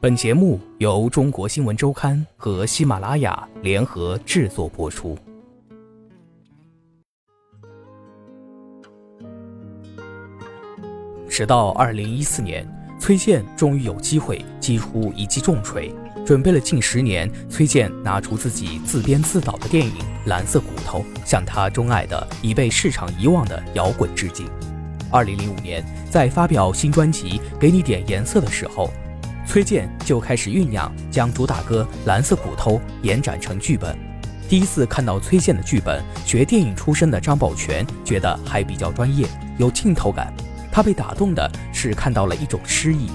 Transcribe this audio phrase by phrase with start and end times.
[0.00, 5.18] 本节目由中国新闻周刊和喜马拉雅联合制作播出。
[11.28, 12.66] 直到二零一四年，
[13.00, 15.92] 崔健终于有机会击出一记重锤。
[16.24, 19.92] 准备了近十年，崔健拿出自己自编自导的电影
[20.26, 24.46] 《蓝色骨头》，向他钟爱的已被市场遗忘的摇滚致敬。
[25.10, 28.90] 二零零五年，在发表新专辑《给你点颜色》的时候。
[29.46, 33.96] 崔健就开始酝酿将主打歌《蓝色骨头》延展成剧本。
[34.46, 40.30] 第一次看到崔健的剧本，学电影出身的张宝全觉得还比较专业，有镜头感。
[40.70, 43.08] 他被打动的是看到了一种诗意。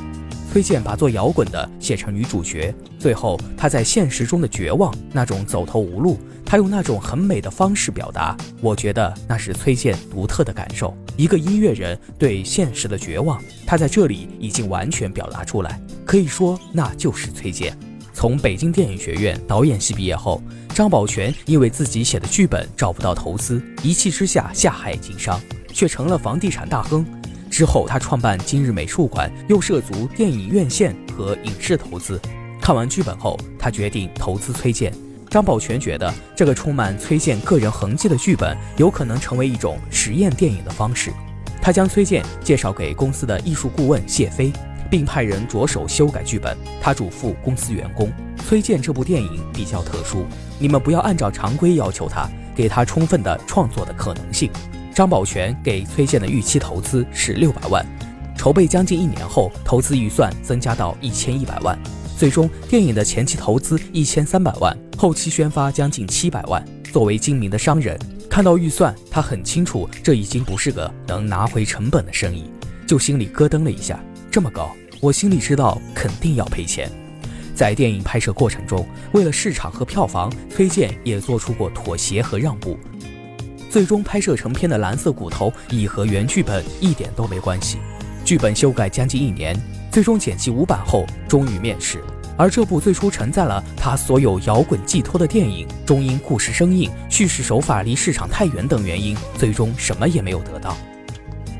[0.53, 6.19] 崔健把做摇滚的写成女主角，最后他在现实中的绝望，那种走投无路。
[6.45, 10.95] 他用那种很美的方式表达，我觉得那是崔健独特的感受。
[11.17, 17.75] 一个音乐人对现实的绝望，他在这里已经完全表达出来，可以说那就是崔健。
[18.13, 27.03] 从北京电影学院导演系毕业后，张宝全因为自己写的剧本找不到投资，一气之下下海经商，却成了房地产大亨。
[27.53, 32.19] 之后他创办今日美术馆，又涉足电影院线和影视投资。
[32.59, 34.91] 看完剧本后，他决定投资崔健。
[35.29, 41.13] 张宝全觉得这个充满崔健个人痕迹的剧本有可能成为一种实验电影的方式。
[41.61, 44.51] 他将崔健介绍给公司的艺术顾问谢飞，
[44.89, 46.57] 并派人着手修改剧本。
[46.81, 48.11] 他嘱咐公司员工
[48.47, 50.25] ：“崔健这部电影比较特殊，
[50.57, 54.49] 你们不要按照常规要求他，给他充分的创作的可能性。”
[54.93, 57.83] 张宝全给崔健的预期投资是六百万，
[58.37, 61.77] 筹备将近一年后，投资预算增加到一千一百万。
[62.15, 66.63] 最终，电影的前期投资一千三百万，后期宣发将近七百万。
[66.91, 72.51] 作为精明的商人，看到预算，他很清楚这已经不是个能拿回成本的生意，
[72.85, 73.99] 就心里咯噔了一下。
[74.29, 76.87] 这么高，我心里知道肯定要赔钱。
[77.55, 82.77] 在电影拍摄过程中，为了市场和票房，崔健也做出过妥协和让步。
[83.73, 87.79] 最终拍摄成片的《蓝色骨头》已和原剧本一点都没关系，
[88.23, 89.59] 剧本修改将近一年。
[89.91, 91.99] 最终剪辑五版后，终于面世。
[92.37, 100.77] 而这部最初承载了他所有摇滚寄托的电影，终因故事生硬、叙事手法离市场太远等原因，最终什么也没有得到。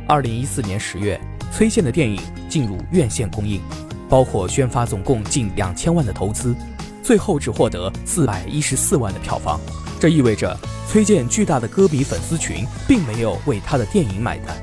[0.08, 1.20] 二零一四年十月，
[1.52, 3.60] 崔健的电影进入院线公映，
[4.08, 6.56] 包括宣发，总共近两千万的投资，
[7.04, 9.60] 最后只获得四百一十四万的票房。
[10.00, 10.58] 这意味着
[10.90, 14.56] 崔健巨大的歌迷粉丝群并没有为他的电影买单。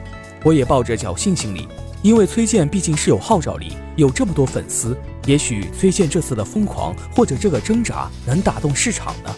[0.42, 1.68] 我也抱着侥幸心理。
[2.02, 4.96] 因为崔健毕竟是有号召力，有这么多粉丝，
[5.26, 9.36] 也许崔健这次的疯狂或者这个挣扎能打动市场呢。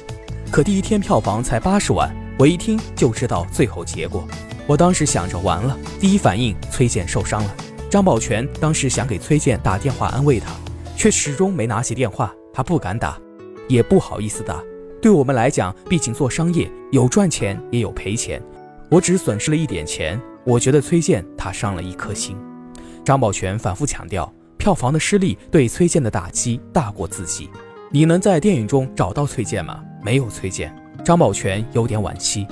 [0.49, 4.25] 可第一天票房才八十万，我一听就知道最后结果。
[4.65, 7.53] 我当时想着完了，第一反应崔健受伤了。
[7.91, 10.53] 张宝全当时想给崔健打电话安慰他，
[10.97, 13.19] 却始终没拿起电话，他不敢打，
[13.69, 14.63] 也不好意思打。
[15.01, 18.41] 对我们来讲，毕竟做商业有赚钱也有赔钱，
[18.89, 22.37] 我只损失了一点钱，我觉得崔健他伤了一颗心。
[23.05, 27.51] 张宝全反复强调，票房的失利对崔健的打击大过自己。
[27.91, 29.83] 你能在电影中找到崔健吗？
[30.05, 30.73] 没有崔健，
[31.05, 32.47] 张宝全有点惋惜。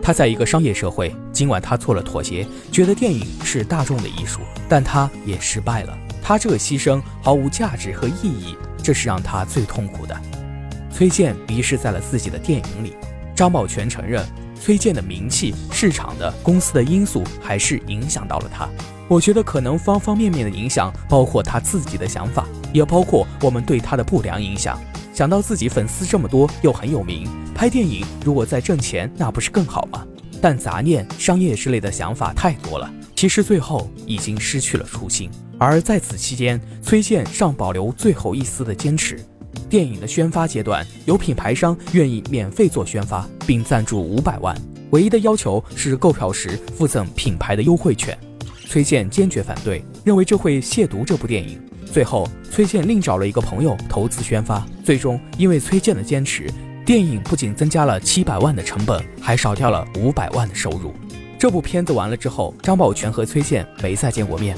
[0.00, 5.98] 他在一个商业社会，尽管他做了妥协，觉得电影是大众的艺术，但他也失败了。
[6.26, 10.20] 他这个牺牲毫无价值和意义，这是让他最痛苦的。
[10.90, 12.96] 崔健迷失在了自己的电影里。
[13.32, 14.26] 张宝全承认，
[14.60, 18.68] 崔健的名气、市场的、公司的因素还是影响到了他。
[19.06, 24.76] 我觉得可能方方面面的影响，包括他自己的想法，也包括我们对他的不良影响。
[25.14, 30.04] 想到自己粉丝这么多，又很有名，拍电影如果再挣钱，那不是更好吗？
[30.42, 35.30] 但杂念、商业之类的想法太多了，其实最后已经失去了初心。
[35.58, 39.18] 而在此期间，崔健尚保留最后一丝的坚持。
[39.68, 44.54] 电影的宣发阶段，有品牌商愿意免费做宣发，并赞助五百万，
[44.90, 48.16] 唯一的要求是购票时附赠品牌的优惠券。
[48.68, 51.60] 崔健坚决反对，认为这会亵渎这部电影。
[51.90, 54.66] 最后，崔健另找了一个朋友投资宣发。
[54.84, 56.52] 最终，因为崔健的坚持，
[56.84, 60.92] 电影不仅增加了七百万的成本，还少掉了五百万的收入。
[61.38, 64.56] 这部片子完了之后，张宝全和崔健没再见过面。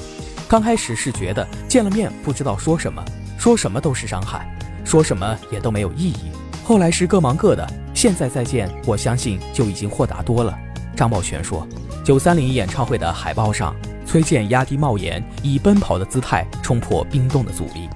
[0.49, 3.05] 刚开始是觉得见了面不知道说什么，
[3.37, 4.49] 说什么都是伤害，
[4.83, 6.31] 说什么也都没有意义。
[6.63, 10.57] 后来是各忙各的，现在再见，我相信就已经豁达多了。
[10.95, 11.67] 张宝全说
[12.03, 13.75] ：“九三零演唱会的海报上。”
[14.07, 17.87] 崔健压低帽檐，以奔跑的姿态冲破冰冻的阻力，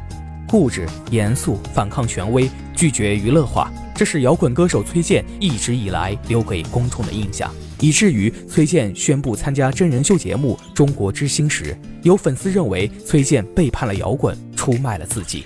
[0.48, 3.72] 固执、严肃、反抗权威，拒绝娱乐化。
[3.96, 15.46] 这是摇滚歌手崔健一直以来留给公众的印象，以至于崔健宣布参加真人秀节目《中国之星》时，有粉丝认为崔健背叛了摇滚，出卖了自己。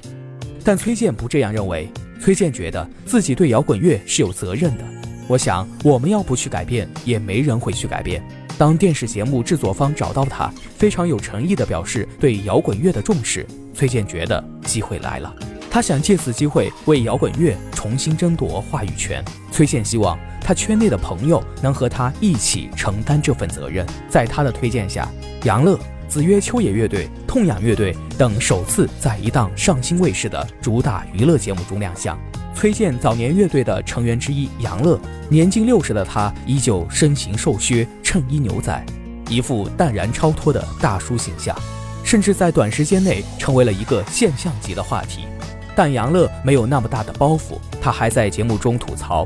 [0.63, 1.89] 但崔健不这样认为，
[2.21, 4.83] 崔健觉得自己对摇滚乐是有责任的。
[5.27, 8.25] 我想，我们要不去改变，也没人会去改变。
[8.57, 15.35] 当电视节目制作方找到他，非常有诚意地表示对摇滚乐的重视，崔健觉得机会来了，
[15.69, 19.23] 他想借此机会为摇滚乐重新争夺话语权。
[19.51, 23.85] 崔健希望他圈内的朋友能和他一起承担这份责任。
[24.09, 25.07] 在他的推荐下，
[25.43, 32.17] 杨乐、子曰、秋野乐队、痛仰乐队等首次在一档上星卫视的主打娱乐节目中亮相。
[32.55, 34.99] 崔健早年乐队的成员之一杨乐，
[35.29, 38.83] 年近六十的他依旧身形瘦削，衬衣牛仔，
[39.29, 41.55] 一副淡然超脱的大叔形象，
[42.03, 45.27] 甚至在短时间内成为了一个现象级的话题。
[45.77, 49.23] 但杨乐没有那么大的包袱，他还在节目中吐槽：“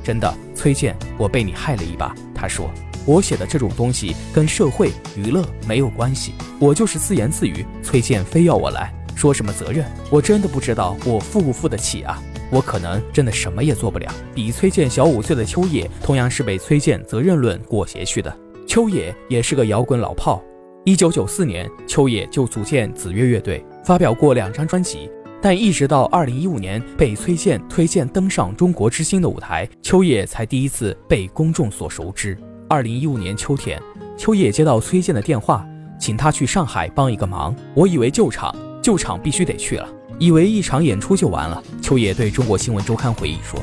[0.00, 2.70] 真的，崔健，我被你害了一把。”他说
[3.04, 7.66] ：“我写的这种东西跟社会娱乐没有关系，我就是自言自语。
[7.82, 12.22] 崔健非要我来说什么责任，我真的不知道我负不负得起啊。”
[12.52, 14.08] 我可能真的什么也做不了。
[14.32, 18.32] 比崔健小五岁的秋野，同样是被崔健责任论裹挟去的。
[18.68, 20.40] 秋野也是个摇滚老炮。
[20.84, 25.10] 一九九四年，秋野就组建子越乐队，发表过两张专辑。
[25.40, 32.36] 但一直到二零一五年被崔健推荐登上中国之星的舞台，秋野才第一次被公众所熟知。
[32.68, 33.80] 二零一五年秋天，
[34.16, 35.64] 秋野接到崔健的电话，
[35.98, 37.54] 请他去上海帮一个忙。
[37.72, 39.88] 我以为救场，救场必须得去了。
[40.18, 43.60] 以为一场演出就完了，秋野对中国新闻周刊回忆说：“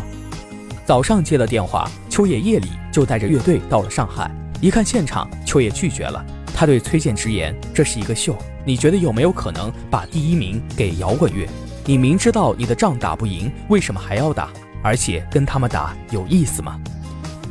[0.88, 4.31] 早上接了电话，秋野夜里就带着乐队到了上海。
[4.62, 6.25] 一看现场，秋野拒绝了。
[6.56, 11.45] 他对崔健直言：‘这是一个秀，你觉得有没有可能把第一名给摇滚乐？
[11.87, 14.49] 你明知道你的仗打不赢，为什么还要打？
[14.81, 16.81] 而且跟他们打有意思吗？’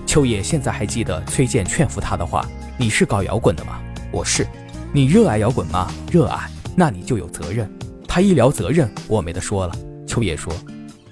[0.04, 2.44] 秋野现在还记得崔健劝服他的话
[2.76, 3.81] ：‘你是搞摇滚的吗？
[4.10, 4.44] 我是。
[4.92, 5.88] 你热爱摇滚吗？
[6.10, 7.70] 热爱，那你就有责任。’”
[8.08, 9.76] 他一聊责任，我没得说了。
[10.04, 10.52] 秋野说：“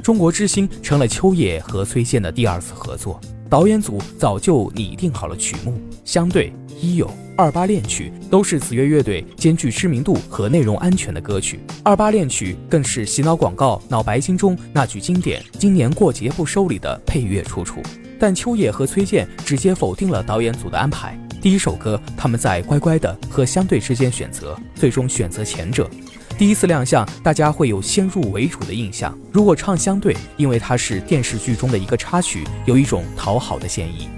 [0.02, 3.20] 中国之星成了秋野和崔健的第二次合作，
[3.52, 6.50] 导演组早就拟定好了曲目，相对、
[6.80, 11.60] 一有、二八恋曲都是子越乐队兼具知名度和内容安全的歌曲。
[11.84, 17.82] 二八恋曲更是洗脑广告《脑白金》中那句经典‘今年过节不收礼’的配乐出处。
[18.18, 21.14] 但秋野和崔健直接否定了导演组的安排。
[21.42, 25.90] 第一首歌，他们在乖乖的和相对之间选择，最终选择前者。”
[26.38, 29.16] 第一次亮相，大家会有先入为主的印象。
[29.30, 34.08] 如果唱相对，因为它是电视剧中的一个插曲，有一种讨好的嫌疑。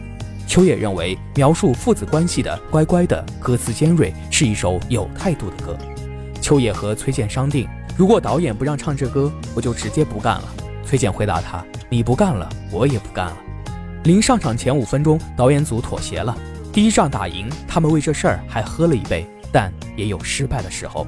[0.46, 5.76] 秋野认为，描述父子关系的《乖乖的》歌词尖锐，是一首有态度的歌。
[6.40, 10.44] 秋野和崔健商定，如果导演不让唱这歌，我就直接不干了。
[10.84, 13.36] 崔健回答他：“你不干了，我也不干了。”
[14.04, 16.34] 临上场前五分钟，导演组妥协了。
[16.72, 21.06] 第一仗打赢，他们为这事儿还喝了一杯，但也有失败的时候。